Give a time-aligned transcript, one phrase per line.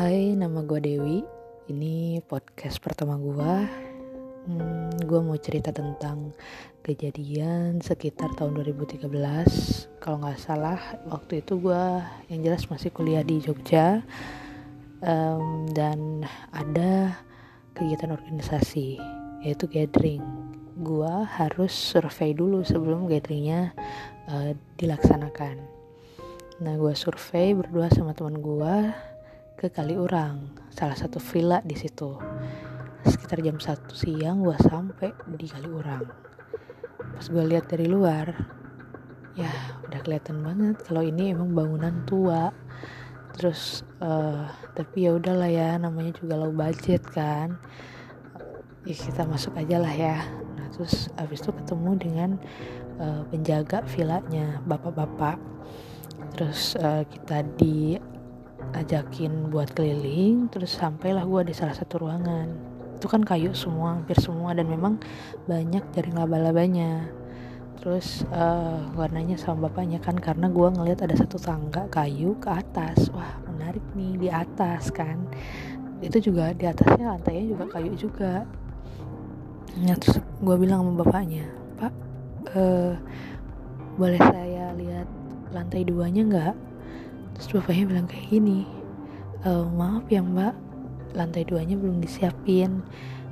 [0.00, 1.20] Hai, nama gue Dewi.
[1.68, 3.54] Ini podcast pertama gue.
[4.48, 6.32] Hmm, gue mau cerita tentang
[6.80, 9.04] kejadian sekitar tahun 2013.
[10.00, 11.84] Kalau nggak salah, waktu itu gue
[12.32, 14.00] yang jelas masih kuliah di Jogja
[15.04, 17.20] um, dan ada
[17.76, 18.96] kegiatan organisasi
[19.44, 20.24] yaitu gathering.
[20.80, 23.76] Gue harus survei dulu sebelum gatheringnya
[24.32, 25.60] uh, dilaksanakan.
[26.64, 28.76] Nah, gue survei berdua sama teman gue
[29.60, 32.16] ke Kaliurang, salah satu villa di situ.
[33.04, 36.08] Sekitar jam 1 siang gue sampai di Kaliurang.
[36.96, 38.32] Pas gue lihat dari luar,
[39.36, 39.52] ya
[39.84, 42.48] udah kelihatan banget kalau ini emang bangunan tua.
[43.36, 47.60] Terus uh, tapi ya udahlah ya, namanya juga low budget kan.
[48.88, 50.24] Ya kita masuk aja lah ya.
[50.56, 52.30] Nah terus abis itu ketemu dengan
[52.96, 55.36] uh, penjaga villanya, bapak-bapak.
[56.32, 58.00] Terus uh, kita di
[58.76, 62.48] ajakin buat keliling terus sampailah gue di salah satu ruangan.
[63.00, 65.00] Itu kan kayu semua hampir semua dan memang
[65.48, 67.08] banyak jaring laba-labanya.
[67.80, 73.08] Terus uh, warnanya sama bapaknya kan karena gue ngeliat ada satu tangga kayu ke atas.
[73.10, 75.24] Wah menarik nih di atas kan.
[76.04, 78.44] Itu juga di atasnya lantainya juga kayu juga.
[79.80, 81.46] Nah terus gue bilang sama bapaknya
[81.80, 81.92] pak
[82.56, 82.94] uh,
[83.96, 85.08] boleh saya lihat
[85.52, 86.54] lantai duanya nggak
[87.40, 88.68] terus bapaknya bilang kayak gini
[89.42, 90.52] e, maaf ya mbak
[91.14, 92.82] lantai duanya belum disiapin.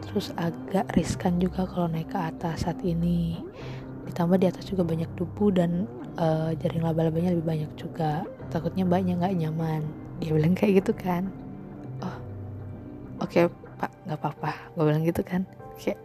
[0.00, 3.38] Terus agak riskan juga kalau naik ke atas saat ini.
[4.08, 5.86] Ditambah di atas juga banyak debu dan
[6.18, 8.26] uh, jaring laba-labanya lebih banyak juga.
[8.50, 9.82] Takutnya mbaknya nggak nyaman.
[10.18, 11.30] Dia bilang kayak gitu kan.
[12.02, 12.16] Oh
[13.22, 13.44] oke okay,
[13.78, 14.50] pak nggak apa-apa.
[14.74, 15.46] Gue bilang gitu kan.
[15.78, 16.00] Kayak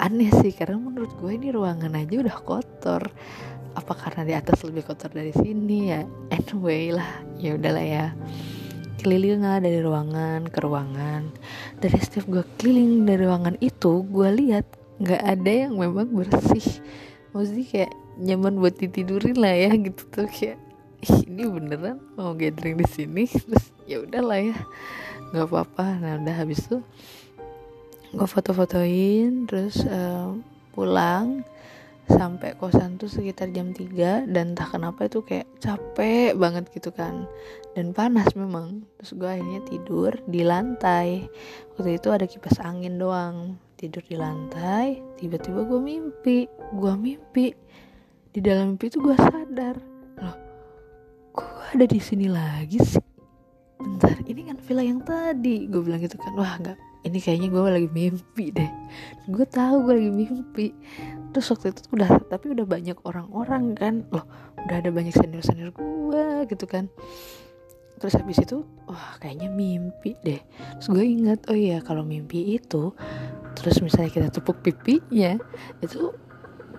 [0.00, 3.02] aneh sih karena menurut gue ini ruangan aja udah kotor.
[3.76, 5.92] Apa karena di atas lebih kotor dari sini?
[5.92, 8.06] Ya anyway lah ya udahlah ya.
[8.98, 11.28] Keliling lah dari ruangan ke ruangan.
[11.78, 14.66] Dari setiap gue keliling dari ruangan itu gue lihat
[15.00, 16.80] nggak ada yang memang bersih.
[17.36, 20.28] Maksudnya kayak nyaman buat ditidurin lah ya gitu tuh.
[20.28, 20.58] Kayak
[21.04, 23.24] ini beneran mau gathering di sini?
[23.48, 24.56] Terus ya udahlah ya
[25.32, 25.84] nggak apa-apa.
[26.00, 26.84] Nah udah habis tuh
[28.10, 30.34] gue foto-fotoin terus uh,
[30.74, 31.46] pulang
[32.10, 37.30] sampai kosan tuh sekitar jam 3 dan entah kenapa itu kayak capek banget gitu kan
[37.78, 38.82] dan panas memang.
[38.98, 41.30] Terus gue akhirnya tidur di lantai.
[41.78, 47.54] Waktu itu ada kipas angin doang tidur di lantai tiba-tiba gue mimpi gue mimpi.
[48.30, 49.78] Di dalam mimpi itu gue sadar
[50.18, 50.36] loh
[51.30, 53.06] kok gue ada di sini lagi sih?
[53.78, 55.70] Bentar ini kan villa yang tadi.
[55.70, 58.70] Gue bilang gitu kan wah nggak ini kayaknya gue lagi mimpi deh.
[59.28, 60.66] Gue tahu gue lagi mimpi.
[61.32, 63.94] Terus waktu itu udah tapi udah banyak orang-orang kan.
[64.12, 64.24] Loh
[64.68, 66.92] udah ada banyak senior senior gue gitu kan.
[68.00, 70.40] Terus habis itu wah kayaknya mimpi deh.
[70.80, 72.92] Terus gue ingat oh iya kalau mimpi itu
[73.58, 75.36] terus misalnya kita tepuk pipinya
[75.82, 76.14] itu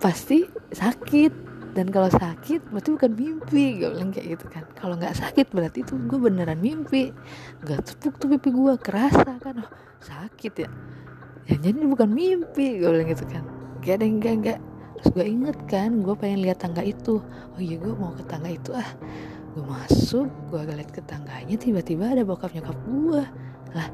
[0.00, 4.68] pasti sakit dan kalau sakit berarti bukan mimpi gue bilang kayak gitu kan.
[4.76, 7.16] Kalau nggak sakit berarti itu gue beneran mimpi.
[7.64, 9.64] Nggak tepuk tuh pipi gue kerasa kan.
[9.64, 9.70] Oh,
[10.04, 10.68] sakit ya.
[11.48, 13.48] Ya jadi bukan mimpi gue bilang gitu kan.
[13.80, 14.58] Gak ada enggak enggak
[15.00, 17.24] terus gue inget kan gue pengen lihat tangga itu.
[17.24, 18.90] Oh iya gue mau ke tangga itu ah.
[19.56, 23.24] Gue masuk gue lihat ke tangganya tiba-tiba ada bokap nyokap gue
[23.72, 23.88] lah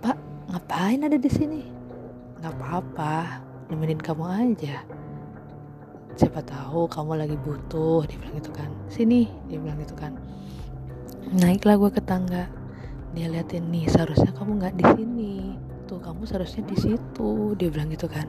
[0.00, 0.16] pak
[0.48, 1.60] ngapain ada di sini?
[2.40, 4.80] Nggak apa-apa nemenin kamu aja
[6.18, 8.70] siapa tahu kamu lagi butuh dia bilang gitu kan.
[8.90, 10.16] Sini dia bilang gitu kan.
[11.30, 12.50] Naiklah gue ke tangga.
[13.10, 15.34] Dia liatin nih seharusnya kamu nggak di sini.
[15.86, 17.54] Tuh kamu seharusnya di situ.
[17.58, 18.26] Dia bilang gitu kan.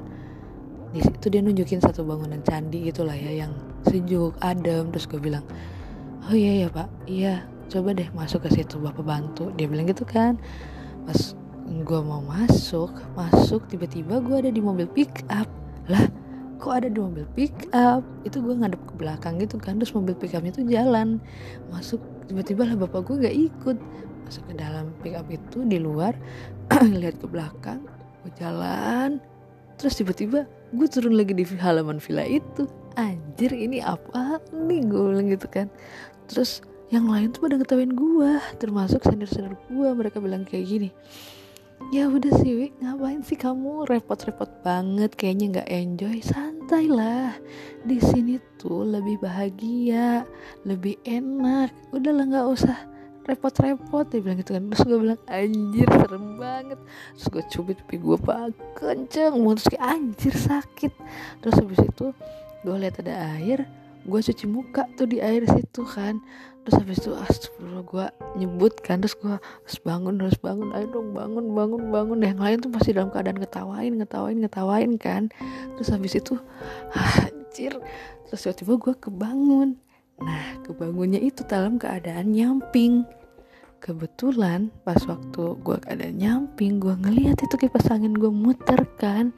[0.92, 3.54] Di situ dia nunjukin satu bangunan candi gitulah ya yang
[3.88, 4.90] sejuk adem.
[4.94, 5.46] Terus gue bilang
[6.30, 6.90] oh iya ya pak.
[7.10, 9.50] Iya coba deh masuk ke situ bapak bantu.
[9.58, 10.38] Dia bilang gitu kan.
[11.06, 11.34] Pas
[11.72, 15.48] gue mau masuk masuk tiba-tiba gue ada di mobil pick up.
[15.90, 16.21] Lah
[16.62, 20.14] kok ada di mobil pick up itu gue ngadep ke belakang gitu kan terus mobil
[20.14, 21.18] pick upnya tuh jalan.
[21.74, 21.98] Masuk
[22.30, 23.78] tiba-tiba lah bapak gue gak ikut.
[24.30, 26.14] Masuk ke dalam pick up itu di luar
[27.02, 27.82] lihat ke belakang
[28.22, 29.18] gue jalan.
[29.82, 32.70] Terus tiba-tiba gue turun lagi di halaman villa itu.
[32.94, 34.86] Anjir ini apa nih?
[34.86, 35.68] Gue bilang gitu kan.
[36.30, 36.62] Terus
[36.92, 40.90] yang lain tuh pada ngetawain gue termasuk senior-senior gue mereka bilang kayak gini
[41.90, 43.90] ya udah sih Wi, ngapain sih kamu?
[43.90, 45.18] Repot-repot banget.
[45.18, 46.18] Kayaknya nggak enjoy.
[46.22, 47.34] Santai lah.
[47.82, 50.22] Di sini tuh lebih bahagia
[50.62, 51.74] lebih enak.
[51.90, 52.78] Udahlah nggak usah
[53.26, 54.06] repot-repot.
[54.14, 54.70] Dia bilang gitu kan.
[54.70, 56.80] Terus gue bilang anjir serem banget.
[57.18, 60.94] Terus gue cubit pipi gue pak kenceng terus kayak anjir sakit.
[61.42, 62.06] Terus habis itu
[62.62, 63.66] gue lihat ada air
[64.06, 66.18] gue cuci muka tuh di air situ kan.
[66.62, 68.06] Terus habis itu astagfirullah gue
[68.38, 72.18] nyebut kan terus gue harus bangun harus bangun ayo dong bangun bangun bangun.
[72.22, 75.24] Yang lain tuh masih dalam keadaan ngetawain ngetawain ngetawain kan.
[75.78, 76.38] Terus habis itu
[77.26, 77.74] anjir
[78.30, 79.70] terus tiba-tiba gue kebangun.
[80.22, 83.06] Nah kebangunnya itu dalam keadaan nyamping
[83.82, 89.34] kebetulan pas waktu gue ada nyamping gue ngeliat itu kipas angin gue muter kan.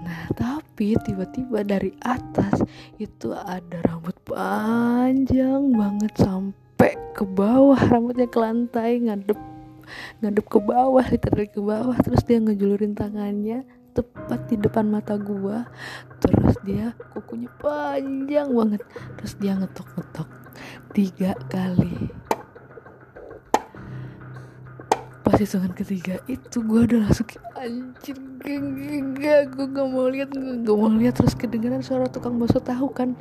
[0.00, 2.64] Nah tapi tiba-tiba dari atas
[2.96, 9.36] itu ada rambut panjang banget sampai ke bawah rambutnya ke lantai ngadep
[10.24, 13.62] ngadep ke bawah literally ke bawah terus dia ngejulurin tangannya
[13.92, 15.68] tepat di depan mata gua
[16.20, 18.82] terus dia kukunya panjang banget
[19.20, 20.28] terus dia ngetok-ngetok
[20.92, 22.12] tiga kali
[25.36, 28.16] pas ketiga itu gue udah langsung anjir
[29.20, 31.20] gak, gue gak mau lihat gak mau lihat.
[31.20, 33.12] Terus kedengeran suara tukang bakso tahu kan?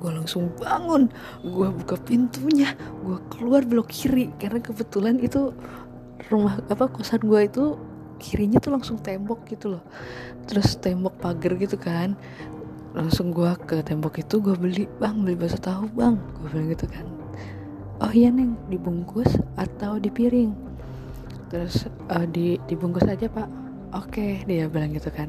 [0.00, 1.12] Gue langsung bangun
[1.44, 2.72] gue buka pintunya
[3.04, 4.32] gue keluar belok kiri.
[4.40, 5.52] Karena kebetulan itu
[6.32, 7.76] rumah apa kosan gue itu
[8.16, 9.84] kirinya tuh langsung tembok gitu loh.
[10.48, 12.16] Terus tembok pagar gitu kan.
[12.96, 16.16] Langsung gue ke tembok itu gue beli bang beli bakso tahu bang.
[16.40, 17.04] Gue bilang gitu kan.
[18.00, 20.69] Oh iya neng dibungkus atau di piring
[21.50, 23.50] terus uh, di dibungkus aja pak.
[23.90, 25.26] Oke okay, dia bilang gitu kan.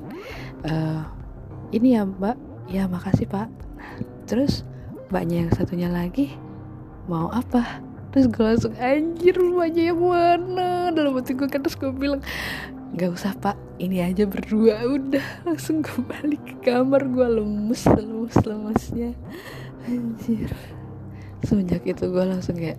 [0.61, 1.01] Uh,
[1.73, 2.37] ini ya mbak.
[2.69, 3.49] Ya makasih pak.
[4.29, 4.63] Terus
[5.09, 6.37] mbaknya yang satunya lagi
[7.09, 7.81] mau apa?
[8.13, 10.93] Terus gue langsung anjir mbaknya yang mana?
[10.93, 12.21] Dalam hati gue kan terus gue bilang
[12.93, 13.57] nggak usah pak.
[13.81, 14.77] Ini aja berdua.
[14.85, 17.01] Udah langsung gue balik ke kamar.
[17.09, 19.17] Gue lemes lemes lemesnya.
[19.89, 20.53] Anjir.
[21.41, 22.77] Semenjak itu gue langsung kayak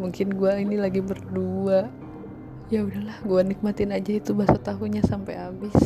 [0.00, 1.92] mungkin gue ini lagi berdua
[2.72, 5.76] ya udahlah gue nikmatin aja itu bakso tahunya sampai habis